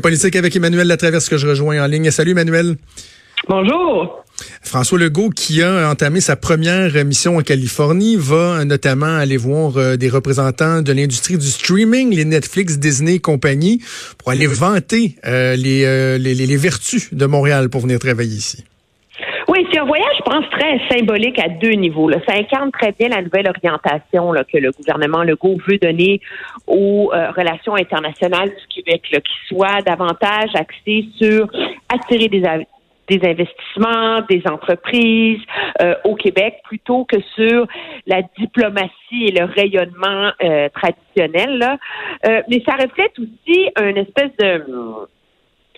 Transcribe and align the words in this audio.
politique 0.00 0.36
avec 0.36 0.54
Emmanuel 0.56 0.86
Latraverse 0.86 1.28
que 1.28 1.38
je 1.38 1.46
rejoins 1.46 1.82
en 1.82 1.86
ligne. 1.86 2.10
Salut 2.10 2.32
Emmanuel. 2.32 2.76
Bonjour. 3.48 4.24
François 4.62 4.98
Legault, 4.98 5.30
qui 5.30 5.62
a 5.62 5.90
entamé 5.90 6.20
sa 6.20 6.36
première 6.36 7.04
mission 7.04 7.36
en 7.36 7.42
Californie, 7.42 8.16
va 8.16 8.64
notamment 8.64 9.16
aller 9.16 9.36
voir 9.36 9.76
euh, 9.76 9.96
des 9.96 10.08
représentants 10.08 10.80
de 10.80 10.92
l'industrie 10.92 11.36
du 11.36 11.46
streaming, 11.46 12.14
les 12.14 12.24
Netflix, 12.24 12.78
Disney 12.78 13.16
et 13.16 13.20
compagnie, 13.20 13.82
pour 14.18 14.30
aller 14.30 14.46
vanter 14.46 15.16
euh, 15.26 15.56
les, 15.56 16.18
les, 16.18 16.34
les 16.34 16.56
vertus 16.56 17.12
de 17.12 17.26
Montréal 17.26 17.68
pour 17.68 17.82
venir 17.82 17.98
travailler 17.98 18.36
ici. 18.36 18.64
C'est 19.70 19.78
un 19.78 19.84
voyage, 19.84 20.16
je 20.18 20.22
pense, 20.22 20.50
très 20.50 20.80
symbolique 20.88 21.38
à 21.38 21.48
deux 21.48 21.72
niveaux. 21.72 22.08
Là. 22.08 22.18
Ça 22.26 22.34
incarne 22.34 22.72
très 22.72 22.92
bien 22.92 23.08
la 23.08 23.22
nouvelle 23.22 23.48
orientation 23.48 24.32
là, 24.32 24.42
que 24.42 24.58
le 24.58 24.72
gouvernement 24.72 25.22
Legault 25.22 25.58
veut 25.68 25.78
donner 25.78 26.20
aux 26.66 27.10
euh, 27.12 27.30
relations 27.30 27.76
internationales 27.76 28.48
du 28.48 28.82
Québec, 28.82 29.02
là, 29.12 29.20
qui 29.20 29.34
soit 29.46 29.80
davantage 29.82 30.50
axé 30.54 31.06
sur 31.20 31.48
attirer 31.88 32.28
des, 32.28 32.42
investissements, 33.22 34.22
des 34.28 34.42
entreprises 34.46 35.40
euh, 35.82 35.94
au 36.04 36.16
Québec, 36.16 36.56
plutôt 36.64 37.04
que 37.04 37.20
sur 37.36 37.66
la 38.06 38.22
diplomatie 38.38 39.26
et 39.26 39.30
le 39.30 39.44
rayonnement 39.44 40.32
euh, 40.42 40.68
traditionnel. 40.70 41.58
Là. 41.58 41.76
mais 42.48 42.62
ça 42.66 42.72
reflète 42.72 43.16
aussi 43.18 43.68
une 43.80 43.98
espèce 43.98 44.36
de 44.38 44.64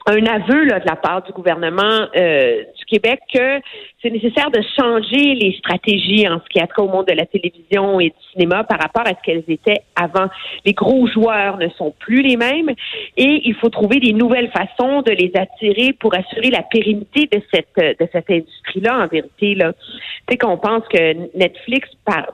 un 0.07 0.27
aveu 0.27 0.65
là, 0.65 0.81
de 0.81 0.87
la 0.87 0.97
part 0.97 1.23
du 1.23 1.33
gouvernement 1.33 2.09
euh, 2.17 2.63
du 2.77 2.85
Québec 2.87 3.21
que 3.33 3.61
c'est 4.01 4.11
nécessaire 4.11 4.51
de 4.51 4.61
changer 4.77 5.35
les 5.35 5.55
stratégies 5.59 6.29
en 6.29 6.41
ce 6.41 6.49
qui 6.49 6.61
a 6.61 6.67
trait 6.67 6.83
au 6.83 6.89
monde 6.89 7.07
de 7.07 7.15
la 7.15 7.27
télévision 7.27 8.01
et 8.01 8.09
du 8.09 8.33
cinéma 8.33 8.65
par 8.65 8.81
rapport 8.81 9.07
à 9.07 9.11
ce 9.11 9.23
qu'elles 9.25 9.45
étaient 9.49 9.83
avant. 9.95 10.27
Les 10.65 10.73
gros 10.73 11.07
joueurs 11.07 11.59
ne 11.59 11.69
sont 11.71 11.95
plus 11.99 12.23
les 12.23 12.37
mêmes 12.37 12.71
et 13.17 13.43
il 13.45 13.55
faut 13.55 13.69
trouver 13.69 14.01
des 14.01 14.13
nouvelles 14.13 14.51
façons 14.51 15.03
de 15.03 15.13
les 15.13 15.33
attirer 15.37 15.93
pour 15.93 16.15
assurer 16.15 16.51
la 16.51 16.63
pérennité 16.63 17.29
de 17.33 17.41
cette 17.53 17.77
de 17.77 18.09
cette 18.13 18.31
industrie-là. 18.31 19.05
En 19.05 19.07
vérité, 19.07 19.55
là, 19.55 19.73
tu 19.73 19.81
sais 20.29 20.39
qu'on 20.39 20.59
pense 20.59 20.87
que 20.89 21.37
Netflix 21.37 21.89
par 22.05 22.27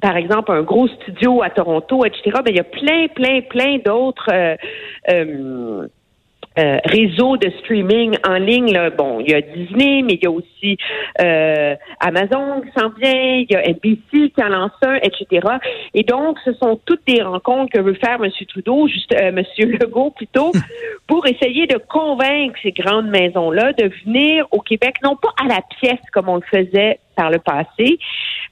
par 0.00 0.16
exemple, 0.16 0.52
un 0.52 0.62
gros 0.62 0.88
studio 0.88 1.42
à 1.42 1.50
Toronto, 1.50 2.04
etc. 2.04 2.30
Ben, 2.44 2.50
il 2.50 2.56
y 2.56 2.60
a 2.60 2.64
plein, 2.64 3.08
plein, 3.08 3.40
plein 3.40 3.78
d'autres 3.78 4.28
euh, 4.32 4.56
euh, 5.10 5.88
euh, 6.58 6.78
réseau 6.84 7.36
de 7.36 7.50
streaming 7.60 8.16
en 8.26 8.34
ligne. 8.34 8.72
Là. 8.72 8.90
Bon, 8.90 9.20
il 9.20 9.30
y 9.30 9.34
a 9.34 9.40
Disney, 9.40 10.02
mais 10.02 10.14
il 10.14 10.22
y 10.22 10.26
a 10.26 10.30
aussi 10.30 10.76
euh, 11.20 11.76
Amazon 12.00 12.62
qui 12.62 12.80
s'en 12.80 12.88
vient, 12.90 13.36
il 13.36 13.46
y 13.50 13.54
a 13.54 13.62
NBC 13.62 14.30
qui 14.30 14.42
en 14.42 14.48
lance 14.48 14.72
un, 14.82 14.96
etc. 14.96 15.46
Et 15.94 16.02
donc, 16.02 16.38
ce 16.44 16.52
sont 16.54 16.80
toutes 16.84 17.06
des 17.06 17.22
rencontres 17.22 17.72
que 17.72 17.80
veut 17.80 17.94
faire 17.94 18.18
M. 18.22 18.30
Trudeau, 18.48 18.88
juste 18.88 19.12
euh, 19.12 19.28
M. 19.28 19.44
Legault 19.58 20.10
plutôt, 20.10 20.52
pour 21.06 21.26
essayer 21.26 21.66
de 21.66 21.78
convaincre 21.78 22.58
ces 22.62 22.72
grandes 22.72 23.08
maisons-là 23.08 23.72
de 23.74 23.90
venir 24.04 24.46
au 24.50 24.60
Québec, 24.60 24.96
non 25.02 25.16
pas 25.16 25.30
à 25.42 25.46
la 25.46 25.60
pièce 25.80 26.00
comme 26.12 26.28
on 26.28 26.36
le 26.36 26.42
faisait 26.50 26.98
par 27.18 27.30
le 27.30 27.40
passé, 27.40 27.98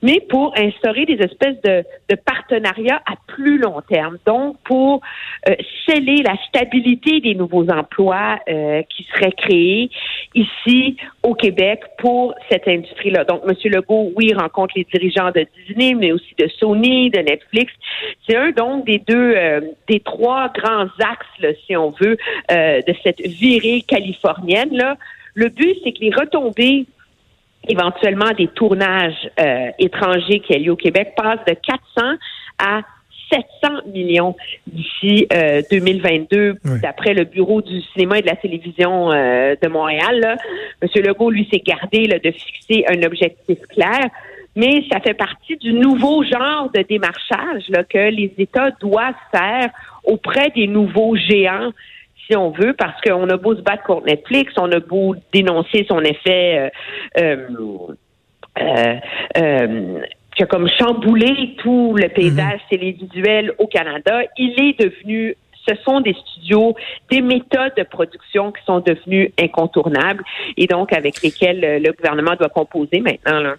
mais 0.02 0.18
pour 0.28 0.52
instaurer 0.58 1.06
des 1.06 1.18
espèces 1.28 1.60
de, 1.62 1.84
de 2.10 2.16
partenariats 2.16 3.00
à 3.06 3.14
plus 3.28 3.58
long 3.58 3.80
terme. 3.88 4.18
Donc, 4.26 4.56
pour 4.64 5.00
euh, 5.48 5.54
sceller 5.84 6.22
la 6.22 6.34
stabilité 6.48 7.20
des 7.20 7.34
nouveaux 7.36 7.68
emplois 7.70 8.40
euh, 8.48 8.82
qui 8.90 9.06
seraient 9.14 9.32
créés 9.32 9.88
ici 10.34 10.96
au 11.22 11.34
Québec 11.34 11.80
pour 11.98 12.34
cette 12.50 12.66
industrie-là. 12.66 13.22
Donc, 13.24 13.42
M. 13.46 13.54
Legault, 13.72 14.10
oui, 14.16 14.34
rencontre 14.34 14.74
les 14.76 14.86
dirigeants 14.92 15.30
de 15.30 15.46
Disney, 15.56 15.94
mais 15.94 16.10
aussi 16.10 16.34
de 16.36 16.48
Sony, 16.58 17.10
de 17.10 17.20
Netflix. 17.20 17.72
C'est 18.28 18.36
un 18.36 18.50
donc 18.50 18.84
des 18.84 18.98
deux, 18.98 19.34
euh, 19.36 19.60
des 19.88 20.00
trois 20.00 20.48
grands 20.48 20.88
axes, 20.98 21.38
là, 21.40 21.50
si 21.64 21.76
on 21.76 21.90
veut, 22.00 22.16
euh, 22.50 22.80
de 22.82 22.94
cette 23.04 23.20
virée 23.20 23.82
californienne. 23.86 24.76
Là. 24.76 24.96
Le 25.34 25.50
but, 25.50 25.76
c'est 25.84 25.92
que 25.92 26.00
les 26.00 26.10
retombées 26.10 26.86
éventuellement 27.68 28.32
des 28.36 28.48
tournages 28.48 29.30
euh, 29.40 29.70
étrangers 29.78 30.40
qui 30.40 30.54
a 30.54 30.58
lieu 30.58 30.72
au 30.72 30.76
Québec 30.76 31.14
passe 31.16 31.40
de 31.46 31.54
400 31.54 32.16
à 32.58 32.82
700 33.30 33.88
millions 33.92 34.36
d'ici 34.66 35.26
2022, 35.70 36.36
euh, 36.38 36.54
d'après 36.80 37.14
le 37.14 37.24
Bureau 37.24 37.60
du 37.60 37.80
cinéma 37.92 38.18
et 38.18 38.22
de 38.22 38.26
la 38.26 38.36
télévision 38.36 39.10
euh, 39.10 39.54
de 39.60 39.68
Montréal. 39.68 40.20
Là. 40.20 40.36
Monsieur 40.82 41.02
Legault, 41.02 41.30
lui, 41.30 41.48
s'est 41.52 41.62
gardé 41.64 42.06
là, 42.06 42.18
de 42.18 42.30
fixer 42.30 42.84
un 42.88 43.02
objectif 43.02 43.58
clair, 43.68 44.08
mais 44.54 44.84
ça 44.90 45.00
fait 45.00 45.14
partie 45.14 45.56
du 45.56 45.72
nouveau 45.72 46.22
genre 46.22 46.70
de 46.72 46.82
démarchage 46.82 47.68
là, 47.68 47.84
que 47.84 48.10
les 48.10 48.32
États 48.38 48.70
doivent 48.80 49.14
faire 49.32 49.70
auprès 50.04 50.50
des 50.50 50.68
nouveaux 50.68 51.16
géants 51.16 51.72
si 52.26 52.36
on 52.36 52.50
veut, 52.50 52.72
parce 52.72 53.00
qu'on 53.02 53.28
a 53.28 53.36
beau 53.36 53.54
se 53.54 53.60
battre 53.60 53.84
contre 53.84 54.06
Netflix, 54.06 54.52
on 54.56 54.70
a 54.72 54.80
beau 54.80 55.14
dénoncer 55.32 55.86
son 55.88 56.00
effet 56.00 56.70
euh, 57.18 57.36
euh, 58.58 58.94
euh, 59.36 60.00
qui 60.34 60.42
a 60.42 60.46
comme 60.46 60.68
chamboulé 60.68 61.54
tout 61.58 61.94
le 61.96 62.08
paysage 62.08 62.60
mhm. 62.70 62.78
télévisuel 62.78 63.52
au 63.58 63.66
Canada, 63.66 64.22
il 64.36 64.54
est 64.60 64.78
devenu 64.80 65.36
ce 65.68 65.74
sont 65.82 66.00
des 66.00 66.14
studios, 66.14 66.76
des 67.10 67.20
méthodes 67.20 67.72
de 67.76 67.82
production 67.82 68.52
qui 68.52 68.62
sont 68.64 68.78
devenues 68.78 69.32
incontournables 69.36 70.22
et 70.56 70.68
donc 70.68 70.92
avec 70.92 71.20
lesquelles 71.22 71.82
le 71.82 71.92
gouvernement 71.92 72.36
doit 72.36 72.48
composer 72.48 73.00
maintenant. 73.00 73.40
Là. 73.40 73.56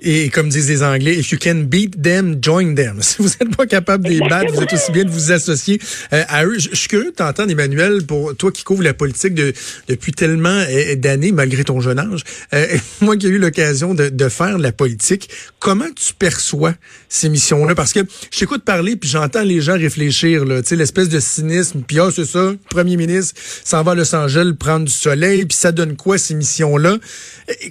Et 0.00 0.28
comme 0.30 0.48
disent 0.48 0.68
les 0.68 0.82
Anglais, 0.82 1.16
if 1.16 1.32
you 1.32 1.38
can 1.40 1.64
beat 1.66 2.00
them, 2.00 2.38
join 2.40 2.74
them. 2.74 3.00
Si 3.08 3.16
vous 3.22 3.28
n'êtes 3.28 3.56
pas 3.56 3.66
capable 3.66 4.04
de 4.04 4.10
les 4.10 4.20
battre, 4.20 4.52
vous 4.52 4.62
êtes 4.62 4.72
aussi 4.72 4.92
bien 4.92 5.04
de 5.04 5.10
vous 5.10 5.32
associer 5.32 5.80
euh, 6.12 6.22
à 6.28 6.44
eux. 6.44 6.58
Je, 6.58 6.74
suis 6.74 6.88
curieux 6.88 7.10
de 7.10 7.16
t'entendre, 7.16 7.50
Emmanuel, 7.50 8.04
pour 8.04 8.36
toi 8.36 8.52
qui 8.52 8.64
couvres 8.64 8.82
la 8.82 8.92
politique 8.92 9.34
de, 9.34 9.52
depuis 9.88 10.12
tellement 10.12 10.62
euh, 10.68 10.94
d'années, 10.94 11.32
malgré 11.32 11.64
ton 11.64 11.80
jeune 11.80 11.98
âge. 11.98 12.22
Euh, 12.52 12.66
moi 13.00 13.16
qui 13.16 13.26
ai 13.26 13.30
eu 13.30 13.38
l'occasion 13.38 13.94
de, 13.94 14.08
de, 14.08 14.28
faire 14.28 14.58
de 14.58 14.62
la 14.62 14.72
politique, 14.72 15.30
comment 15.58 15.88
tu 15.96 16.12
perçois 16.14 16.74
ces 17.08 17.28
missions-là? 17.28 17.74
Parce 17.74 17.92
que 17.92 18.00
je 18.30 18.38
t'écoute 18.38 18.64
parler, 18.64 18.94
puis 18.94 19.08
j'entends 19.08 19.42
les 19.42 19.60
gens 19.60 19.74
réfléchir, 19.74 20.44
là, 20.44 20.62
tu 20.62 20.68
sais, 20.68 20.76
l'espèce 20.76 21.08
de 21.08 21.18
cynisme. 21.18 21.82
Puis 21.86 21.98
ah, 21.98 22.10
c'est 22.14 22.26
ça, 22.26 22.52
premier 22.70 22.96
ministre 22.96 23.40
s'en 23.64 23.82
va 23.82 23.92
à 23.92 23.94
Los 23.94 24.14
Angeles 24.14 24.52
prendre 24.58 24.84
du 24.84 24.92
soleil, 24.92 25.46
puis 25.46 25.56
ça 25.56 25.72
donne 25.72 25.96
quoi 25.96 26.18
ces 26.18 26.34
missions-là? 26.34 26.98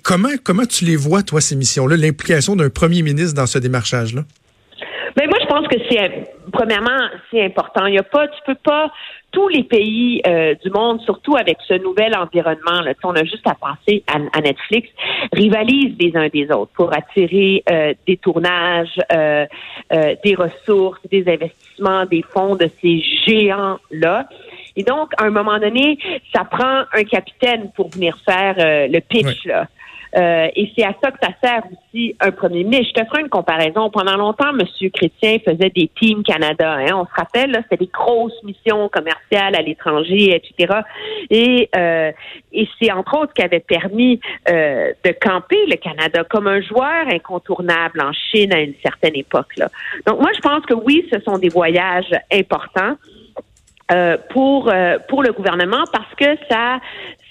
Comment, 0.01 0.31
comment 0.43 0.65
tu 0.65 0.85
les 0.85 0.95
vois, 0.95 1.23
toi, 1.23 1.39
ces 1.39 1.55
missions-là? 1.55 1.95
L'implication 2.17 2.55
d'un 2.55 2.69
premier 2.69 3.03
ministre 3.03 3.35
dans 3.35 3.45
ce 3.45 3.59
démarchage-là? 3.59 4.23
Mais 5.15 5.25
ben, 5.25 5.29
moi, 5.29 5.39
je 5.41 5.47
pense 5.47 5.67
que 5.67 5.77
c'est 5.89 6.33
premièrement, 6.51 6.99
c'est 7.31 7.43
important. 7.43 7.85
Il 7.85 7.95
y 7.95 7.99
a 7.99 8.03
pas, 8.03 8.27
tu 8.27 8.39
peux 8.45 8.55
pas 8.55 8.91
tous 9.31 9.47
les 9.49 9.63
pays 9.63 10.21
euh, 10.25 10.55
du 10.63 10.71
monde, 10.71 11.01
surtout 11.01 11.35
avec 11.35 11.57
ce 11.67 11.73
nouvel 11.75 12.15
environnement, 12.15 12.81
là, 12.81 12.93
on 13.03 13.13
a 13.13 13.23
juste 13.23 13.45
à 13.45 13.55
penser 13.55 14.03
à, 14.07 14.41
Netflix, 14.41 14.89
rivalisent 15.33 15.95
les 15.99 16.15
uns 16.15 16.29
des 16.29 16.49
autres 16.49 16.71
pour 16.75 16.95
attirer 16.95 17.63
euh, 17.69 17.93
des 18.07 18.17
tournages, 18.17 18.99
euh, 19.11 19.45
des 20.23 20.35
ressources, 20.35 20.99
des 21.11 21.27
investissements, 21.27 22.05
des 22.05 22.23
fonds 22.23 22.55
de 22.55 22.69
ces 22.81 23.03
géants-là. 23.27 24.27
Et 24.75 24.83
donc, 24.83 25.11
à 25.17 25.25
un 25.25 25.31
moment 25.31 25.59
donné, 25.59 25.97
ça 26.33 26.45
prend 26.45 26.83
un 26.93 27.03
capitaine 27.03 27.71
pour 27.75 27.89
venir 27.89 28.17
faire 28.23 28.55
le 28.57 28.99
pitch. 28.99 29.45
Là. 29.45 29.67
Euh, 30.15 30.47
et 30.55 30.71
c'est 30.75 30.85
à 30.85 30.93
ça 31.03 31.11
que 31.11 31.17
ça 31.21 31.29
sert 31.43 31.63
aussi 31.65 32.15
un 32.19 32.31
premier 32.31 32.63
ministre. 32.63 32.93
Je 32.95 33.01
te 33.01 33.07
ferai 33.07 33.21
une 33.21 33.29
comparaison. 33.29 33.89
Pendant 33.89 34.15
longtemps, 34.15 34.49
M. 34.49 34.89
Chrétien 34.91 35.37
faisait 35.45 35.69
des 35.69 35.89
Teams 35.99 36.23
Canada. 36.23 36.77
Hein. 36.79 36.93
On 36.95 37.05
se 37.05 37.13
rappelle, 37.15 37.53
c'était 37.63 37.85
des 37.85 37.91
grosses 37.91 38.41
missions 38.43 38.89
commerciales 38.89 39.55
à 39.55 39.61
l'étranger, 39.61 40.35
etc. 40.35 40.81
Et, 41.29 41.69
euh, 41.75 42.11
et 42.53 42.67
c'est 42.79 42.91
entre 42.91 43.17
autres 43.17 43.31
ce 43.35 43.41
qui 43.41 43.43
avait 43.43 43.59
permis 43.59 44.19
euh, 44.49 44.91
de 45.03 45.11
camper 45.19 45.65
le 45.67 45.75
Canada 45.75 46.23
comme 46.23 46.47
un 46.47 46.61
joueur 46.61 47.07
incontournable 47.11 48.01
en 48.01 48.11
Chine 48.13 48.53
à 48.53 48.61
une 48.61 48.73
certaine 48.81 49.15
époque. 49.15 49.55
Là. 49.57 49.69
Donc 50.05 50.21
moi, 50.21 50.31
je 50.35 50.41
pense 50.41 50.65
que 50.65 50.73
oui, 50.73 51.07
ce 51.11 51.19
sont 51.21 51.37
des 51.37 51.49
voyages 51.49 52.11
importants. 52.31 52.95
Euh, 53.89 54.17
pour 54.31 54.69
euh, 54.69 54.97
pour 55.07 55.23
le 55.23 55.31
gouvernement 55.31 55.85
parce 55.93 56.13
que 56.17 56.37
ça 56.49 56.81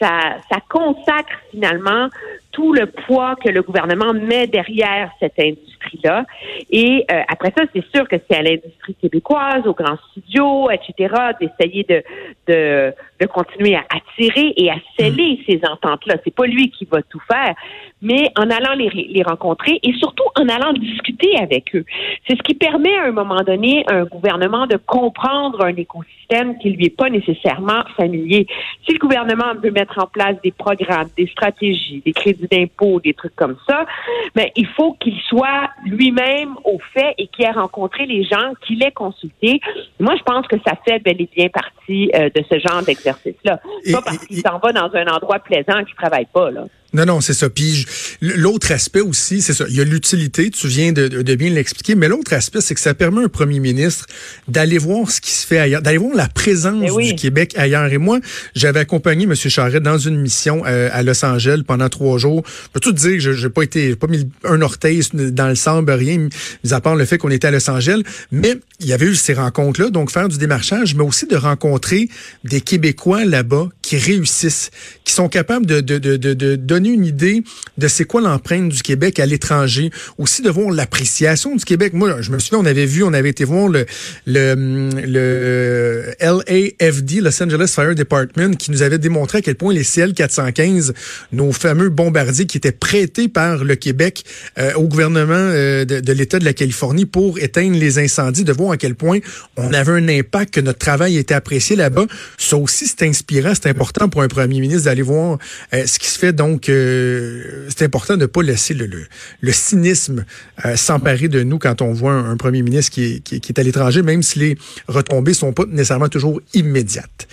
ça 0.01 0.37
ça 0.51 0.59
consacre 0.69 1.39
finalement 1.51 2.09
tout 2.57 2.73
le 2.73 2.87
poids 2.87 3.37
que 3.37 3.51
le 3.51 3.61
gouvernement 3.61 4.15
met 4.15 4.47
derrière 4.47 5.11
cette 5.21 5.39
industrie-là. 5.39 6.25
Et 6.71 7.05
euh, 7.11 7.21
après 7.29 7.53
ça, 7.55 7.65
c'est 7.75 7.85
sûr 7.95 8.09
que 8.09 8.17
c'est 8.17 8.35
à 8.35 8.43
l'industrie 8.43 8.95
québécoise, 8.95 9.67
aux 9.67 9.75
grands 9.75 9.99
studios, 10.11 10.71
etc., 10.71 11.15
d'essayer 11.39 11.85
de, 11.85 12.03
de, 12.49 12.95
de 13.21 13.27
continuer 13.27 13.77
à 13.77 13.85
attirer 13.91 14.55
et 14.57 14.71
à 14.71 14.77
sceller 14.97 15.35
mm. 15.35 15.45
ces 15.47 15.61
ententes-là. 15.71 16.15
C'est 16.25 16.35
pas 16.35 16.47
lui 16.47 16.71
qui 16.71 16.87
va 16.87 17.03
tout 17.03 17.21
faire, 17.31 17.55
mais 18.01 18.31
en 18.39 18.49
allant 18.49 18.73
les, 18.73 18.89
les 18.89 19.23
rencontrer 19.23 19.79
et 19.83 19.93
surtout 19.93 20.25
en 20.35 20.49
allant 20.49 20.73
discuter 20.73 21.37
avec 21.37 21.77
eux. 21.77 21.85
C'est 22.27 22.39
ce 22.39 22.43
qui 22.43 22.55
permet 22.55 22.97
à 22.97 23.05
un 23.05 23.13
moment 23.13 23.43
donné 23.43 23.85
à 23.87 23.97
un 23.97 24.05
gouvernement 24.05 24.67
de 24.67 24.77
comprendre 24.77 25.63
un 25.63 25.77
écosystème 25.77 26.57
qui 26.59 26.71
lui 26.71 26.87
est 26.87 26.97
pas 26.97 27.11
nécessairement 27.11 27.85
familier. 27.99 28.47
Si 28.87 28.95
le 28.95 28.99
gouvernement 28.99 29.53
veut 29.63 29.71
mettre 29.71 29.86
en 29.97 30.07
place 30.07 30.37
des 30.43 30.53
programmes, 30.53 31.09
des 31.17 31.27
stratégies, 31.27 32.03
des 32.05 32.13
crédits 32.13 32.49
d'impôts, 32.51 33.01
des 33.01 33.15
trucs 33.15 33.37
comme 33.37 33.57
ça, 33.69 33.87
mais 34.35 34.53
il 34.57 34.67
faut 34.67 34.95
qu'il 34.95 35.19
soit 35.29 35.71
lui-même 35.85 36.55
au 36.65 36.79
fait 36.93 37.15
et 37.19 37.27
qui 37.29 37.43
ait 37.43 37.51
rencontré 37.51 38.07
les 38.07 38.25
gens, 38.25 38.53
qu'il 38.67 38.83
ait 38.83 38.93
consulté. 38.93 39.61
Moi, 40.01 40.15
je 40.17 40.23
pense 40.23 40.47
que 40.47 40.57
ça 40.67 40.75
fait 40.85 40.99
bel 41.01 41.21
et 41.21 41.29
bien 41.35 41.49
partie 41.49 42.11
euh, 42.15 42.29
de 42.35 42.43
ce 42.51 42.59
genre 42.59 42.83
d'exercice-là. 42.83 43.61
Pas 43.93 44.03
parce 44.03 44.19
qu'il 44.27 44.39
s'en 44.39 44.59
va 44.59 44.73
dans 44.73 44.95
un 44.95 45.07
endroit 45.07 45.39
plaisant 45.39 45.85
qu'il 45.85 45.95
travaille 45.95 46.27
pas, 46.27 46.51
là. 46.51 46.65
Non, 46.97 47.05
non, 47.05 47.21
c'est 47.21 47.35
ça. 47.35 47.51
Puis 47.51 47.85
l'autre 48.23 48.73
aspect 48.73 49.03
aussi, 49.03 49.43
c'est 49.43 49.53
ça. 49.53 49.67
Il 49.69 49.77
y 49.77 49.83
a 49.83 49.85
l'utilité, 49.85 50.51
tu 50.51 50.67
viens 50.67 50.93
de, 50.93 51.09
de 51.09 51.35
bien 51.35 51.51
l'expliquer, 51.51 51.95
mais 51.95 52.09
l'autre 52.09 52.33
aspect, 52.33 52.63
c'est 52.63 52.75
que 52.75 52.81
ça 52.81 52.95
permet 52.95 53.21
à 53.21 53.25
un 53.25 53.29
premier 53.29 53.61
ministre 53.61 54.07
d'aller 54.49 54.79
voir 54.79 55.11
ce 55.11 55.21
qui 55.21 55.31
se 55.31 55.47
fait 55.47 55.59
ailleurs, 55.59 55.83
d'aller 55.83 55.99
voir 55.99 56.17
la 56.17 56.29
présence 56.29 56.91
eh 56.99 57.09
du 57.09 57.15
Québec 57.15 57.53
ailleurs. 57.59 57.93
Et 57.93 57.99
moi, 57.99 58.21
j'avais 58.55 58.81
accompagné 58.81 59.25
M. 59.25 59.35
Charette 59.35 59.83
dans 59.83 59.99
une 59.99 60.19
mission 60.19 60.63
euh, 60.65 60.89
à 60.91 61.03
Los 61.03 61.23
Angeles 61.23 61.65
pendant 61.67 61.91
trois 61.91 62.17
jours. 62.17 62.43
Je 62.47 62.69
peux 62.73 62.81
tout 62.81 62.93
dire 62.93 63.13
que 63.13 63.19
je 63.19 63.47
n'ai 63.47 63.53
pas 63.53 63.63
été, 63.63 63.95
pas 63.95 64.07
mis 64.07 64.27
un 64.45 64.63
orteil 64.63 65.03
dans 65.13 65.49
le 65.49 65.55
sable, 65.55 65.91
rien, 65.91 66.29
mis 66.65 66.73
à 66.73 66.81
part 66.81 66.97
le 66.97 67.05
fait 67.05 67.19
qu'on 67.19 67.31
était 67.31 67.49
à 67.49 67.51
Los 67.51 67.69
Angeles. 67.69 68.01
Mais 68.33 68.57
il 68.81 68.87
y 68.87 68.95
avait 68.95 69.07
eu 69.07 69.17
ces 69.17 69.35
rencontres-là, 69.35 69.91
donc 69.91 70.11
faire 70.11 70.29
du 70.29 70.39
démarchage, 70.39 70.95
mais 70.95 71.05
aussi 71.05 71.27
de 71.27 71.37
rencontrer 71.37 72.09
des 72.45 72.63
Québécois 72.63 73.27
là-bas 73.27 73.69
qui 73.87 73.97
réussissent, 73.97 74.73
qui 75.05 75.13
sont 75.13 75.29
capables 75.29 75.65
de, 75.65 75.81
de, 75.81 75.99
de, 75.99 76.17
de 76.17 76.57
donner 76.57 76.89
une 76.89 77.05
idée 77.05 77.45
de 77.79 77.87
c'est 77.87 78.05
quoi 78.05 78.21
l'empreinte 78.21 78.69
du 78.69 78.83
Québec 78.83 79.21
à 79.21 79.27
l'étranger, 79.27 79.93
aussi 80.19 80.43
de 80.43 80.51
voir 80.51 80.73
l'appréciation 80.73 81.55
du 81.55 81.65
Québec. 81.65 81.93
Moi, 81.93 82.21
je 82.21 82.33
me 82.33 82.41
souviens, 82.41 82.59
on 82.59 82.67
avait 82.67 82.85
vu, 82.85 83.05
on 83.05 83.13
avait 83.13 83.29
été 83.29 83.45
voir 83.45 83.69
le, 83.69 83.87
le, 84.27 84.91
le 85.07 86.15
LAFD, 86.21 87.21
Los 87.21 87.41
Angeles 87.41 87.73
Fire 87.73 87.95
Department, 87.95 88.57
qui 88.57 88.73
nous 88.73 88.83
avait 88.83 88.99
démontré 88.99 89.39
à 89.39 89.41
quel 89.41 89.55
point 89.55 89.73
les 89.73 89.85
CL-415, 89.85 90.93
nos 91.31 91.53
fameux 91.53 91.89
bombardiers 91.89 92.47
qui 92.47 92.57
étaient 92.57 92.73
prêtés 92.73 93.29
par 93.29 93.63
le 93.63 93.77
Québec 93.77 94.25
euh, 94.59 94.73
au 94.75 94.89
gouvernement 94.89 95.35
euh, 95.37 95.85
de, 95.85 96.01
de 96.01 96.13
l'État 96.13 96.41
de 96.41 96.45
la 96.45 96.55
Californie 96.55 97.07
pour 97.07 97.39
éteindre 97.39 97.79
les 97.79 98.01
incendies, 98.01 98.43
de 98.43 98.53
voir 98.53 98.73
à 98.73 98.79
quel 98.79 98.97
point 98.97 99.21
on 99.57 99.73
avait 99.73 99.93
un 99.93 100.09
impact, 100.09 100.55
que 100.55 100.61
notre 100.61 100.81
travail 100.81 101.19
était 101.19 101.35
apprécié 101.35 101.77
là-bas. 101.77 102.07
Ça 102.37 102.57
aussi, 102.57 102.89
c'est 102.89 103.07
inspirant, 103.07 103.53
c'est 103.55 103.76
pour 104.11 104.23
un 104.23 104.29
premier 104.29 104.61
ministre 104.61 104.85
d'aller 104.85 105.03
voir 105.03 105.39
euh, 105.75 105.87
ce 105.87 105.99
qui 105.99 106.07
se 106.07 106.19
fait 106.19 106.33
donc 106.33 106.65
c'est 106.67 107.85
important 107.85 108.15
de 108.15 108.23
ne 108.23 108.27
pas 108.27 108.43
laisser 108.43 108.75
le, 108.75 108.87
le, 108.87 109.53
cynisme 109.53 110.25
euh, 110.65 110.77
s'emparer 110.77 111.29
de 111.29 111.43
nous 111.43 111.59
quand 111.59 111.83
on 111.83 111.93
voit 111.93 112.13
un, 112.13 112.37
premier 112.37 112.63
ministre 112.63 112.93
qui 112.93 113.17
est, 113.17 113.21
qui, 113.21 113.35
est 113.37 113.59
à 113.59 113.63
l'étranger, 113.63 114.03
même 114.03 114.23
si 114.23 114.39
les 114.39 114.59
retombées 114.89 115.35
sont 115.35 115.53
pas 115.53 115.65
nécessairement 115.69 116.09
toujours 116.09 116.41
immédiates. 116.55 117.27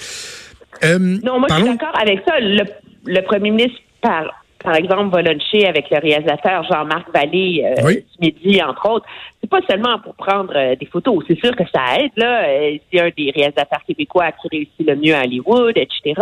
Euh, 0.83 0.99
non, 0.99 1.39
moi 1.39 1.47
je 1.49 1.55
suis 1.55 1.63
d'accord 1.65 1.97
avec 1.99 2.19
ça. 2.27 2.39
Le, 2.39 2.63
le 3.05 3.21
premier 3.21 3.51
ministre 3.51 3.79
parle 4.01 4.31
par 4.63 4.75
exemple, 4.75 5.09
va 5.09 5.19
avec 5.19 5.89
le 5.89 5.99
réalisateur 5.99 6.63
Jean-Marc 6.63 7.13
Vallée 7.13 7.63
euh, 7.65 7.81
ce 7.83 8.19
midi, 8.19 8.61
entre 8.63 8.89
autres, 8.89 9.05
c'est 9.41 9.49
pas 9.49 9.59
seulement 9.69 9.99
pour 9.99 10.15
prendre 10.15 10.53
euh, 10.55 10.75
des 10.75 10.85
photos. 10.85 11.23
C'est 11.27 11.39
sûr 11.39 11.55
que 11.55 11.63
ça 11.73 11.99
aide, 11.99 12.11
là. 12.15 12.47
Euh, 12.47 12.77
c'est 12.91 13.01
un 13.01 13.09
des 13.15 13.31
réalisateurs 13.31 13.83
québécois 13.85 14.31
qui 14.31 14.47
réussit 14.49 14.87
le 14.87 14.95
mieux 14.95 15.13
à 15.13 15.23
Hollywood, 15.23 15.77
etc. 15.77 16.21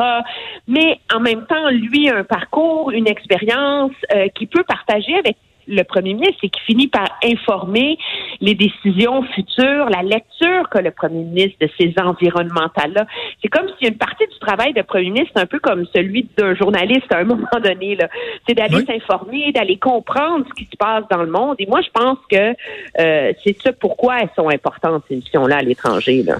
Mais 0.68 1.00
en 1.14 1.20
même 1.20 1.46
temps, 1.46 1.70
lui 1.70 2.10
a 2.10 2.18
un 2.18 2.24
parcours, 2.24 2.92
une 2.92 3.08
expérience 3.08 3.92
qui 4.36 4.48
peut 4.48 4.64
partager 4.64 5.16
avec 5.16 5.38
le 5.68 5.84
premier 5.84 6.14
ministre 6.14 6.40
et 6.44 6.50
qui 6.50 6.62
finit 6.62 6.88
par 6.88 7.08
informer 7.24 7.98
les 8.40 8.56
décisions 8.56 9.24
futures, 9.24 9.90
la 9.90 10.04
lecture 10.04 10.70
que 10.70 10.80
le 10.80 10.92
premier 10.92 11.24
ministre 11.24 11.58
de 11.62 11.70
ces 11.78 11.94
environnementales-là. 11.98 13.06
C'est 13.42 13.50
comme 13.50 13.68
si 13.80 13.88
une 13.88 13.98
partie 13.98 14.28
du 14.28 14.40
travail 14.40 14.74
de 14.74 14.82
premier 14.82 15.10
ministre, 15.12 15.34
un 15.36 15.46
peu 15.46 15.60
comme 15.60 15.86
celui 15.94 16.28
d'un 16.38 16.56
journaliste 16.56 17.12
à 17.14 17.20
un 17.20 17.24
moment 17.32 17.48
donné, 17.64 17.96
là, 17.96 18.08
c'est 18.48 18.56
d'aller 18.56 18.86
s'informer, 18.86 19.52
d'aller 19.52 19.78
comprendre 19.78 20.46
ce 20.50 20.54
qui 20.54 20.70
se 20.72 20.78
passe 20.78 21.04
dans 21.10 21.24
le 21.24 21.32
monde. 21.32 21.56
Et 21.60 21.66
moi, 21.66 21.82
je 21.82 21.90
pense 21.94 22.18
que 22.30 22.56
euh, 23.00 23.34
c'est 23.44 23.62
ça 23.62 23.72
pourquoi 23.74 24.20
elles 24.22 24.30
sont 24.36 24.50
importantes, 24.50 25.04
ces 25.08 25.16
missions-là 25.16 25.58
à 25.58 25.62
l'étranger. 25.62 26.24
Là. 26.24 26.38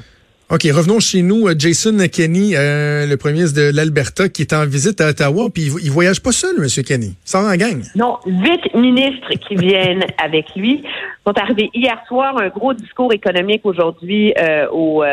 OK, 0.54 0.64
revenons 0.64 1.00
chez 1.00 1.22
nous. 1.22 1.48
Euh, 1.48 1.56
Jason 1.58 1.96
Kenney, 2.12 2.58
euh, 2.58 3.08
le 3.08 3.16
premier 3.16 3.36
ministre 3.36 3.58
de 3.58 3.74
l'Alberta, 3.74 4.28
qui 4.28 4.42
est 4.42 4.52
en 4.52 4.66
visite 4.66 5.00
à 5.00 5.08
Ottawa, 5.08 5.48
puis 5.50 5.72
il, 5.82 5.90
voyage 5.90 6.22
pas 6.22 6.34
seul, 6.34 6.58
M. 6.58 6.84
Kenney. 6.84 7.14
Sort 7.24 7.46
en 7.46 7.56
gang. 7.56 7.82
Non, 7.96 8.18
huit 8.26 8.62
ministres 8.76 9.32
qui 9.48 9.56
viennent 9.56 10.04
avec 10.22 10.54
lui 10.58 10.84
sont 11.26 11.38
arrivés 11.38 11.70
hier 11.74 11.98
soir, 12.06 12.38
un 12.38 12.50
gros 12.50 12.74
discours 12.74 13.14
économique 13.14 13.62
aujourd'hui 13.64 14.34
euh, 14.38 14.68
au, 14.74 15.06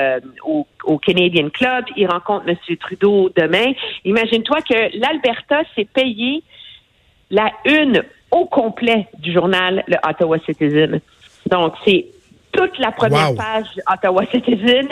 au, 0.85 0.99
Canadian 0.99 1.51
Club. 1.51 1.85
Il 1.97 2.09
rencontre 2.09 2.49
M. 2.49 2.57
Trudeau 2.77 3.31
demain. 3.37 3.71
Imagine-toi 4.05 4.59
que 4.63 4.99
l'Alberta 4.99 5.61
s'est 5.77 5.87
payé 5.95 6.43
la 7.31 7.53
une 7.65 8.03
au 8.33 8.47
complet 8.47 9.07
du 9.21 9.33
journal 9.33 9.85
Le 9.87 9.99
Ottawa 10.05 10.39
Citizen. 10.45 11.01
Donc, 11.49 11.75
c'est 11.85 12.07
toute 12.53 12.79
la 12.79 12.93
première 12.93 13.35
page 13.35 13.67
Ottawa 13.91 14.25
Citizen, 14.33 14.89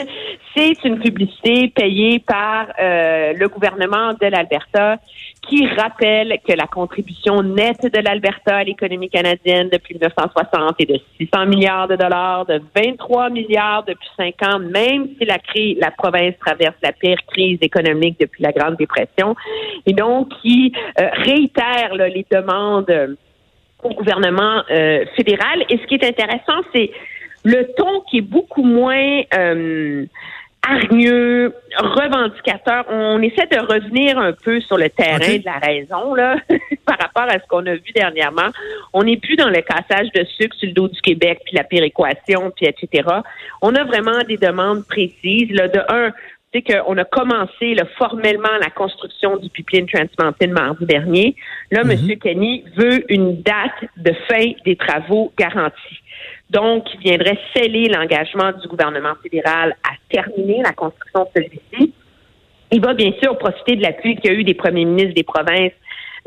c'est 0.55 0.83
une 0.83 0.99
publicité 0.99 1.69
payée 1.69 2.19
par 2.19 2.67
euh, 2.79 3.33
le 3.33 3.47
gouvernement 3.47 4.13
de 4.13 4.27
l'Alberta 4.27 4.97
qui 5.47 5.65
rappelle 5.67 6.39
que 6.45 6.53
la 6.53 6.67
contribution 6.67 7.41
nette 7.41 7.83
de 7.83 7.99
l'Alberta 7.99 8.57
à 8.57 8.63
l'économie 8.63 9.09
canadienne 9.09 9.69
depuis 9.71 9.93
1960 9.95 10.75
est 10.79 10.85
de 10.85 10.99
600 11.17 11.45
milliards 11.45 11.87
de 11.87 11.95
dollars, 11.95 12.45
de 12.45 12.61
23 12.75 13.29
milliards 13.29 13.83
depuis 13.83 14.09
cinq 14.17 14.35
ans, 14.43 14.59
même 14.59 15.07
si 15.17 15.25
la, 15.25 15.39
crise, 15.39 15.77
la 15.79 15.91
province 15.91 16.33
traverse 16.39 16.75
la 16.83 16.91
pire 16.91 17.19
crise 17.27 17.59
économique 17.61 18.19
depuis 18.19 18.43
la 18.43 18.51
Grande 18.51 18.75
Dépression, 18.75 19.35
et 19.85 19.93
donc 19.93 20.29
qui 20.41 20.73
euh, 20.99 21.07
réitère 21.13 21.95
les 21.95 22.25
demandes 22.29 23.17
au 23.83 23.89
gouvernement 23.89 24.63
euh, 24.69 25.05
fédéral. 25.15 25.63
Et 25.69 25.77
ce 25.77 25.85
qui 25.87 25.95
est 25.95 26.05
intéressant, 26.05 26.61
c'est 26.73 26.91
le 27.47 27.65
ton 27.77 28.01
qui 28.09 28.17
est 28.17 28.21
beaucoup 28.21 28.63
moins 28.63 29.21
euh, 29.33 30.05
hargneux, 30.67 31.53
revendicateur. 31.77 32.83
On 32.89 33.21
essaie 33.21 33.47
de 33.49 33.57
revenir 33.57 34.17
un 34.17 34.33
peu 34.33 34.59
sur 34.59 34.77
le 34.77 34.89
terrain 34.89 35.37
de 35.37 35.45
la 35.45 35.57
raison 35.59 36.13
là, 36.13 36.35
par 36.85 36.97
rapport 36.97 37.33
à 37.33 37.39
ce 37.39 37.47
qu'on 37.47 37.65
a 37.65 37.75
vu 37.75 37.91
dernièrement. 37.95 38.49
On 38.91 39.03
n'est 39.03 39.15
plus 39.15 39.37
dans 39.37 39.47
le 39.47 39.61
cassage 39.61 40.11
de 40.13 40.25
sucre 40.25 40.57
sur 40.57 40.67
le 40.67 40.73
dos 40.73 40.89
du 40.89 40.99
Québec, 40.99 41.39
puis 41.45 41.55
la 41.55 41.63
péréquation, 41.63 42.51
puis 42.53 42.67
etc. 42.67 43.07
On 43.61 43.73
a 43.75 43.85
vraiment 43.85 44.19
des 44.27 44.37
demandes 44.37 44.85
précises. 44.85 45.49
Là, 45.51 45.69
de 45.69 45.79
un, 45.87 46.11
c'est 46.57 46.73
qu'on 46.73 46.97
a 46.97 47.05
commencé 47.05 47.73
là, 47.75 47.83
formellement 47.97 48.55
la 48.61 48.69
construction 48.69 49.37
du 49.37 49.49
pipeline 49.49 49.87
Trans 49.87 50.05
Mountain 50.19 50.47
mardi 50.47 50.85
dernier. 50.85 51.35
Là, 51.71 51.81
M. 51.81 51.89
Mhm. 51.89 52.17
Kenny 52.17 52.63
veut 52.75 53.11
une 53.11 53.41
date 53.41 53.89
de 53.97 54.13
fin 54.27 54.51
des 54.65 54.75
travaux 54.75 55.31
garantie 55.37 56.01
donc 56.49 56.85
qui 56.85 56.97
viendrait 56.99 57.37
sceller 57.53 57.89
l'engagement 57.89 58.53
du 58.53 58.67
gouvernement 58.69 59.13
fédéral 59.21 59.75
à 59.83 59.95
terminer 60.09 60.61
la 60.63 60.71
construction 60.71 61.23
de 61.23 61.41
celui-ci. 61.41 61.93
Il 62.71 62.81
va 62.81 62.93
bien 62.93 63.11
sûr 63.21 63.37
profiter 63.37 63.75
de 63.75 63.81
l'appui 63.81 64.15
qu'il 64.15 64.31
y 64.31 64.33
a 64.33 64.37
eu 64.37 64.43
des 64.45 64.53
premiers 64.53 64.85
ministres 64.85 65.13
des 65.13 65.23
provinces 65.23 65.73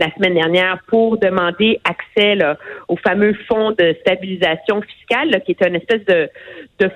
la 0.00 0.10
semaine 0.14 0.34
dernière 0.34 0.78
pour 0.88 1.18
demander 1.18 1.78
accès 1.84 2.38
au 2.88 2.96
fameux 2.96 3.34
fonds 3.46 3.72
de 3.72 3.94
stabilisation 4.00 4.80
fiscale, 4.82 5.42
qui 5.44 5.52
est 5.52 5.66
une 5.66 5.76
espèce 5.76 6.04
de, 6.06 6.30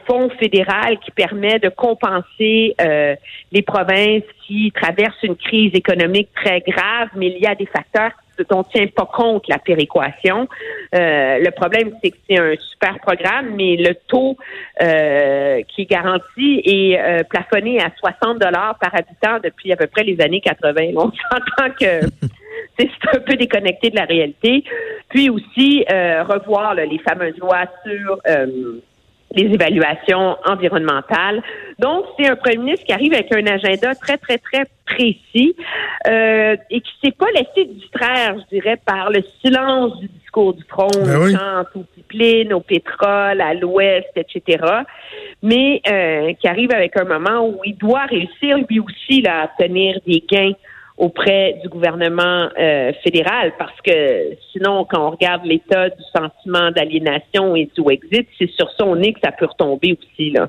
fonds 0.06 0.30
fédéral 0.40 0.98
qui 0.98 1.10
permet 1.10 1.58
de 1.58 1.68
compenser 1.68 2.74
euh, 2.80 3.14
les 3.52 3.62
provinces 3.62 4.24
qui 4.46 4.72
traversent 4.74 5.22
une 5.22 5.36
crise 5.36 5.72
économique 5.74 6.30
très 6.34 6.60
grave, 6.60 7.08
mais 7.14 7.28
il 7.28 7.38
y 7.38 7.46
a 7.46 7.54
des 7.54 7.66
facteurs 7.66 8.12
dont 8.38 8.58
on 8.58 8.62
tient 8.64 8.86
pas 8.86 9.06
compte 9.06 9.46
la 9.48 9.58
péréquation. 9.58 10.48
Euh, 10.94 11.38
le 11.38 11.50
problème, 11.50 11.92
c'est 12.02 12.10
que 12.10 12.16
c'est 12.28 12.38
un 12.38 12.54
super 12.56 12.98
programme, 13.00 13.54
mais 13.56 13.76
le 13.76 13.94
taux 14.08 14.36
euh, 14.82 15.62
qui 15.68 15.82
est 15.82 15.90
garanti 15.90 16.62
est 16.64 16.98
euh, 16.98 17.22
plafonné 17.24 17.80
à 17.80 17.90
60 17.96 18.38
dollars 18.38 18.76
par 18.80 18.94
habitant 18.94 19.38
depuis 19.42 19.72
à 19.72 19.76
peu 19.76 19.86
près 19.86 20.02
les 20.02 20.20
années 20.20 20.40
80. 20.40 20.92
On 20.96 21.10
s'entend 21.10 21.74
que 21.78 22.06
c'est 22.78 22.90
un 23.14 23.20
peu 23.20 23.36
déconnecté 23.36 23.90
de 23.90 23.96
la 23.96 24.04
réalité. 24.04 24.64
Puis 25.08 25.30
aussi 25.30 25.84
revoir 25.88 26.74
les 26.74 26.98
fameuses 26.98 27.36
lois 27.38 27.66
sur 27.84 28.20
les 29.34 29.52
évaluations 29.52 30.36
environnementales. 30.44 31.42
Donc, 31.78 32.04
c'est 32.16 32.28
un 32.28 32.36
premier 32.36 32.58
ministre 32.58 32.86
qui 32.86 32.92
arrive 32.92 33.12
avec 33.12 33.32
un 33.34 33.46
agenda 33.46 33.94
très, 33.94 34.16
très, 34.16 34.38
très 34.38 34.64
précis 34.86 35.56
euh, 36.08 36.56
et 36.70 36.80
qui 36.80 36.92
s'est 37.02 37.12
pas 37.12 37.30
laissé 37.34 37.68
distraire, 37.68 38.36
je 38.38 38.56
dirais, 38.56 38.78
par 38.84 39.10
le 39.10 39.22
silence 39.42 39.98
du 39.98 40.08
discours 40.08 40.54
du 40.54 40.62
front, 40.64 40.88
ben 40.94 41.64
au 41.74 41.82
pipeline, 41.94 42.52
au 42.52 42.60
pétrole, 42.60 43.40
à 43.40 43.54
l'ouest, 43.54 44.10
etc. 44.16 44.64
Mais 45.42 45.80
euh, 45.88 46.32
qui 46.34 46.46
arrive 46.46 46.72
avec 46.72 46.96
un 46.96 47.04
moment 47.04 47.46
où 47.48 47.60
il 47.64 47.76
doit 47.76 48.06
réussir 48.06 48.58
lui 48.68 48.80
aussi 48.80 49.22
là, 49.22 49.42
à 49.42 49.44
obtenir 49.46 49.98
des 50.06 50.22
gains 50.28 50.52
auprès 50.96 51.58
du 51.62 51.68
gouvernement 51.68 52.48
euh, 52.58 52.92
fédéral 53.02 53.52
parce 53.58 53.80
que 53.84 54.36
sinon, 54.52 54.86
quand 54.88 55.08
on 55.08 55.10
regarde 55.10 55.44
l'état 55.44 55.90
du 55.90 56.02
sentiment 56.16 56.70
d'aliénation 56.70 57.56
et 57.56 57.68
du 57.76 57.82
exit, 57.90 58.28
c'est 58.38 58.50
sur 58.50 58.70
son 58.78 58.94
nez 58.96 59.12
que 59.12 59.20
ça 59.22 59.32
peut 59.32 59.46
retomber 59.46 59.98
aussi. 59.98 60.30
là. 60.30 60.48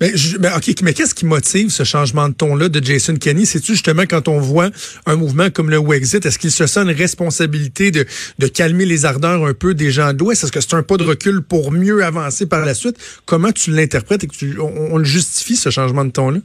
Mais, 0.00 0.12
mais, 0.40 0.48
OK, 0.54 0.82
mais 0.82 0.92
qu'est-ce 0.92 1.14
qui 1.14 1.26
motive 1.26 1.70
ce 1.70 1.84
changement 1.84 2.28
de 2.28 2.34
ton-là 2.34 2.68
de 2.68 2.84
Jason 2.84 3.16
Kenney? 3.16 3.44
C'est-tu 3.44 3.72
justement 3.72 4.02
quand 4.02 4.28
on 4.28 4.38
voit 4.38 4.70
un 5.06 5.16
mouvement 5.16 5.50
comme 5.50 5.70
le 5.70 5.78
Wexit, 5.78 6.24
est-ce 6.24 6.38
qu'il 6.38 6.50
se 6.50 6.66
sent 6.66 6.80
une 6.80 6.90
responsabilité 6.90 7.90
de, 7.90 8.04
de 8.38 8.46
calmer 8.46 8.84
les 8.84 9.04
ardeurs 9.04 9.44
un 9.44 9.54
peu 9.54 9.74
des 9.74 9.90
gens 9.90 10.12
de 10.12 10.18
l'Ouest? 10.18 10.44
Est-ce 10.44 10.52
que 10.52 10.60
c'est 10.60 10.74
un 10.74 10.82
pas 10.82 10.96
de 10.96 11.04
recul 11.04 11.42
pour 11.42 11.72
mieux 11.72 12.04
avancer 12.04 12.46
par 12.46 12.64
la 12.64 12.74
suite? 12.74 12.96
Comment 13.24 13.52
tu 13.52 13.70
l'interprètes 13.70 14.24
et 14.24 14.26
que 14.26 14.34
tu, 14.34 14.58
on, 14.60 14.98
le 14.98 15.04
justifie, 15.04 15.56
ce 15.56 15.70
changement 15.70 16.04
de 16.04 16.10
ton-là? 16.10 16.38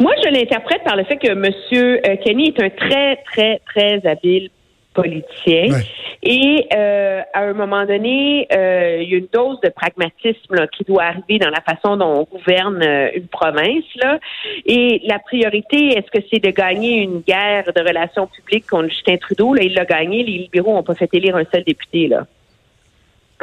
Moi, 0.00 0.12
je 0.22 0.30
l'interprète 0.30 0.82
par 0.84 0.96
le 0.96 1.04
fait 1.04 1.16
que 1.16 1.28
M. 1.28 1.44
Euh, 1.72 2.16
Kenny 2.16 2.48
est 2.48 2.60
un 2.62 2.70
très, 2.70 3.16
très, 3.24 3.60
très 3.66 4.06
habile 4.06 4.50
politicien. 4.92 5.80
Et 6.22 6.68
euh, 6.74 7.20
à 7.32 7.40
un 7.40 7.52
moment 7.52 7.84
donné, 7.84 8.46
euh, 8.52 8.98
il 9.02 9.10
y 9.10 9.14
a 9.14 9.18
une 9.18 9.28
dose 9.32 9.60
de 9.60 9.70
pragmatisme 9.70 10.66
qui 10.68 10.84
doit 10.84 11.04
arriver 11.04 11.38
dans 11.38 11.50
la 11.50 11.60
façon 11.60 11.96
dont 11.96 12.20
on 12.20 12.36
gouverne 12.36 12.82
euh, 12.82 13.10
une 13.14 13.26
province. 13.26 13.84
Là. 13.96 14.18
Et 14.66 15.02
la 15.04 15.18
priorité, 15.18 15.98
est-ce 15.98 16.10
que 16.10 16.24
c'est 16.30 16.42
de 16.42 16.50
gagner 16.50 17.02
une 17.02 17.20
guerre 17.20 17.72
de 17.74 17.80
relations 17.80 18.28
publiques 18.28 18.66
contre 18.68 18.90
Justin 18.90 19.16
Trudeau? 19.16 19.54
Là, 19.54 19.62
il 19.62 19.74
l'a 19.74 19.84
gagné. 19.84 20.22
Les 20.22 20.38
libéraux 20.38 20.74
n'ont 20.74 20.82
pas 20.82 20.94
fait 20.94 21.12
élire 21.12 21.36
un 21.36 21.44
seul 21.52 21.64
député. 21.64 22.06
Là. 22.06 22.26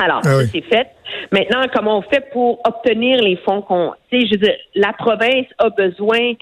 Alors, 0.01 0.21
ah 0.23 0.45
c'est 0.51 0.61
fait. 0.61 0.87
Maintenant, 1.31 1.63
comment 1.73 1.97
on 1.97 2.01
fait 2.01 2.29
pour 2.31 2.59
obtenir 2.65 3.21
les 3.21 3.35
fonds 3.37 3.61
qu'on... 3.61 3.93
Tu 4.09 4.21
sais, 4.21 4.27
je 4.27 4.31
veux 4.31 4.37
dire, 4.37 4.55
la 4.75 4.93
province 4.93 5.47
a 5.57 5.69
besoin 5.69 6.33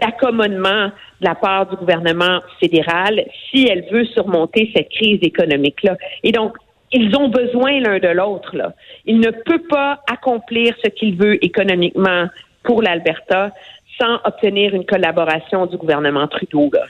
d'accommodement 0.00 0.86
de 1.20 1.24
la 1.24 1.34
part 1.36 1.66
du 1.66 1.76
gouvernement 1.76 2.40
fédéral 2.58 3.24
si 3.50 3.68
elle 3.68 3.86
veut 3.90 4.04
surmonter 4.06 4.72
cette 4.74 4.88
crise 4.88 5.20
économique-là. 5.22 5.96
Et 6.24 6.32
donc, 6.32 6.56
ils 6.92 7.16
ont 7.16 7.28
besoin 7.28 7.80
l'un 7.80 7.98
de 7.98 8.08
l'autre. 8.08 8.56
Là. 8.56 8.72
Il 9.04 9.20
ne 9.20 9.30
peut 9.30 9.62
pas 9.68 10.00
accomplir 10.10 10.74
ce 10.82 10.90
qu'il 10.90 11.16
veut 11.16 11.42
économiquement 11.44 12.26
pour 12.64 12.82
l'Alberta 12.82 13.52
sans 14.00 14.16
obtenir 14.24 14.74
une 14.74 14.84
collaboration 14.84 15.66
du 15.66 15.76
gouvernement 15.76 16.26
Trudeau. 16.26 16.70
Là. 16.72 16.86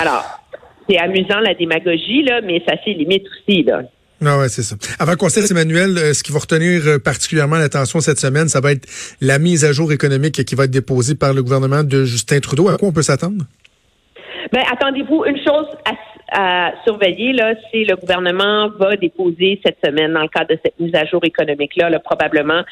Alors, 0.00 0.40
c'est 0.88 0.98
amusant 0.98 1.40
la 1.40 1.54
démagogie, 1.54 2.22
là, 2.22 2.40
mais 2.40 2.62
ça 2.66 2.76
s'est 2.84 2.92
limite 2.92 3.26
aussi. 3.26 3.64
Là. 3.64 3.82
Non, 4.20 4.32
ah 4.34 4.38
ouais, 4.40 4.48
c'est 4.48 4.62
ça. 4.62 4.74
Avant 4.98 5.14
qu'on 5.14 5.28
cesse, 5.28 5.50
Emmanuel, 5.50 5.96
euh, 5.96 6.12
ce 6.12 6.24
qui 6.24 6.32
va 6.32 6.40
retenir 6.40 6.82
euh, 6.86 6.98
particulièrement 6.98 7.56
l'attention 7.56 8.00
cette 8.00 8.18
semaine, 8.18 8.48
ça 8.48 8.60
va 8.60 8.72
être 8.72 8.88
la 9.20 9.38
mise 9.38 9.64
à 9.64 9.72
jour 9.72 9.92
économique 9.92 10.44
qui 10.44 10.54
va 10.56 10.64
être 10.64 10.72
déposée 10.72 11.14
par 11.14 11.32
le 11.32 11.42
gouvernement 11.42 11.84
de 11.84 12.04
Justin 12.04 12.40
Trudeau. 12.40 12.68
À 12.68 12.76
quoi 12.76 12.88
on 12.88 12.92
peut 12.92 13.02
s'attendre? 13.02 13.44
Ben, 14.52 14.62
attendez-vous, 14.72 15.24
une 15.24 15.36
chose 15.36 15.66
à, 16.32 16.72
surveiller, 16.84 17.32
là, 17.32 17.54
c'est 17.70 17.84
le 17.84 17.96
gouvernement 17.96 18.68
va 18.78 18.96
déposer 18.96 19.60
cette 19.64 19.78
semaine, 19.84 20.12
dans 20.12 20.22
le 20.22 20.28
cadre 20.28 20.48
de 20.50 20.58
cette 20.62 20.78
mise 20.78 20.94
à 20.94 21.06
jour 21.06 21.24
économique-là, 21.24 21.88
là, 21.88 22.00
probablement 22.00 22.62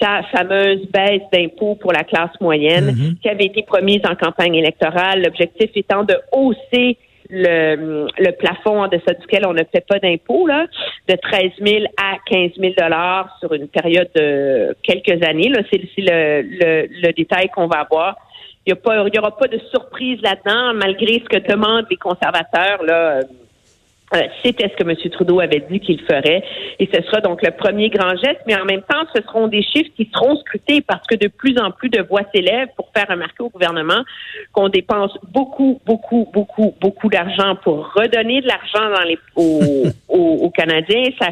sa 0.00 0.22
fameuse 0.32 0.86
baisse 0.90 1.22
d'impôts 1.32 1.74
pour 1.74 1.92
la 1.92 2.04
classe 2.04 2.32
moyenne 2.40 2.90
mm-hmm. 2.90 3.18
qui 3.20 3.28
avait 3.28 3.44
été 3.44 3.62
promise 3.62 4.00
en 4.08 4.14
campagne 4.14 4.54
électorale, 4.54 5.22
l'objectif 5.22 5.70
étant 5.74 6.04
de 6.04 6.16
hausser 6.32 6.96
le, 7.30 8.06
le 8.18 8.32
plafond 8.32 8.82
en 8.82 8.88
deçà 8.88 9.14
duquel 9.14 9.46
on 9.46 9.52
ne 9.52 9.62
fait 9.72 9.86
pas 9.86 9.98
d'impôts, 9.98 10.46
là, 10.46 10.66
de 11.08 11.16
13 11.16 11.52
000 11.60 11.84
à 11.96 12.16
15 12.26 12.52
000 12.58 12.74
dollars 12.76 13.36
sur 13.40 13.52
une 13.52 13.68
période 13.68 14.10
de 14.14 14.76
quelques 14.82 15.22
années. 15.26 15.48
Là, 15.48 15.62
c'est, 15.70 15.80
le, 15.98 16.42
le, 16.42 16.86
le 16.88 17.12
détail 17.12 17.48
qu'on 17.48 17.66
va 17.66 17.80
avoir. 17.80 18.16
Il 18.66 18.74
n'y 18.74 19.18
aura 19.18 19.36
pas 19.36 19.48
de 19.48 19.58
surprise 19.70 20.20
là-dedans, 20.22 20.72
malgré 20.74 21.14
ce 21.14 21.24
que 21.24 21.36
demandent 21.36 21.86
les 21.90 21.96
conservateurs. 21.96 22.82
Là, 22.82 23.20
c'était 24.44 24.68
ce 24.68 24.82
que 24.82 24.88
M. 24.88 24.96
Trudeau 25.10 25.40
avait 25.40 25.64
dit 25.70 25.80
qu'il 25.80 26.00
ferait. 26.02 26.42
Et 26.78 26.88
ce 26.92 27.02
sera 27.02 27.20
donc 27.20 27.42
le 27.42 27.50
premier 27.50 27.88
grand 27.90 28.16
geste, 28.16 28.40
mais 28.46 28.54
en 28.54 28.64
même 28.64 28.82
temps, 28.82 29.04
ce 29.14 29.22
seront 29.22 29.48
des 29.48 29.62
chiffres 29.62 29.90
qui 29.96 30.08
seront 30.12 30.36
scrutés 30.36 30.80
parce 30.80 31.06
que 31.06 31.14
de 31.14 31.28
plus 31.28 31.58
en 31.58 31.70
plus 31.70 31.88
de 31.88 32.02
voix 32.02 32.22
s'élèvent 32.34 32.68
pour 32.76 32.90
faire 32.94 33.06
remarquer 33.08 33.42
au 33.42 33.50
gouvernement 33.50 34.02
qu'on 34.52 34.68
dépense 34.68 35.16
beaucoup, 35.32 35.80
beaucoup, 35.86 36.28
beaucoup, 36.32 36.74
beaucoup 36.80 37.08
d'argent 37.08 37.56
pour 37.62 37.92
redonner 37.94 38.40
de 38.40 38.46
l'argent 38.46 38.90
dans 38.94 39.04
les 39.06 39.18
aux, 39.36 39.84
aux, 40.08 40.50
Canadiens. 40.50 41.04
Ça 41.20 41.28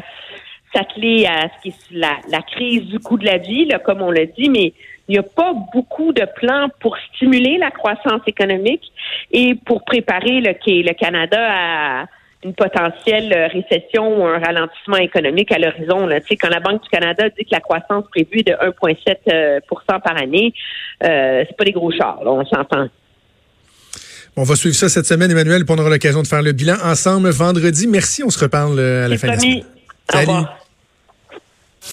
s'atteler 0.75 1.27
à 1.27 1.49
ce 1.49 1.61
qui 1.61 1.69
est 1.69 1.91
la, 1.91 2.17
la, 2.31 2.41
crise 2.41 2.85
du 2.85 2.97
coût 2.97 3.17
de 3.17 3.25
la 3.25 3.37
vie, 3.37 3.65
là, 3.65 3.77
comme 3.77 4.01
on 4.01 4.09
l'a 4.09 4.25
dit, 4.25 4.49
mais 4.49 4.73
il 5.07 5.11
n'y 5.11 5.17
a 5.19 5.23
pas 5.23 5.53
beaucoup 5.73 6.13
de 6.13 6.25
plans 6.35 6.69
pour 6.79 6.97
stimuler 7.13 7.57
la 7.57 7.71
croissance 7.71 8.21
économique 8.25 8.91
et 9.31 9.53
pour 9.53 9.83
préparer 9.83 10.39
le, 10.39 10.53
le 10.65 10.93
Canada 10.93 11.37
à 11.39 12.05
une 12.43 12.53
potentielle 12.53 13.49
récession 13.51 14.19
ou 14.19 14.25
un 14.25 14.39
ralentissement 14.39 14.97
économique 14.97 15.51
à 15.51 15.59
l'horizon. 15.59 16.07
Tu 16.07 16.27
sais, 16.27 16.35
quand 16.35 16.49
la 16.49 16.59
Banque 16.59 16.83
du 16.83 16.89
Canada 16.89 17.29
dit 17.29 17.45
que 17.45 17.51
la 17.51 17.59
croissance 17.59 18.05
prévue 18.11 18.39
est 18.39 18.49
de 18.49 18.53
1,7% 18.53 19.23
euh, 19.31 19.59
par 19.99 20.17
année, 20.17 20.53
euh, 21.03 21.43
c'est 21.47 21.57
pas 21.57 21.65
des 21.65 21.71
gros 21.71 21.91
chars, 21.91 22.19
on 22.25 22.45
s'entend. 22.45 22.87
On 24.35 24.43
va 24.43 24.55
suivre 24.55 24.75
ça 24.75 24.89
cette 24.89 25.05
semaine, 25.05 25.29
Emmanuel, 25.29 25.63
pour 25.65 25.75
on 25.75 25.79
aura 25.79 25.91
l'occasion 25.91 26.23
de 26.23 26.27
faire 26.27 26.41
le 26.41 26.53
bilan 26.53 26.75
ensemble 26.83 27.29
vendredi. 27.29 27.87
Merci, 27.87 28.23
on 28.23 28.31
se 28.31 28.39
reparle 28.39 28.79
euh, 28.79 29.05
à 29.05 29.07
la 29.07 29.17
fin 29.17 29.27
de 29.27 29.33
la 29.33 29.39
semaine. 29.39 29.63
Salut. 30.09 30.62